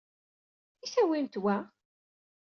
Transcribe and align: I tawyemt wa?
I 0.83 0.87
tawyemt 0.93 1.35
wa? 1.43 1.55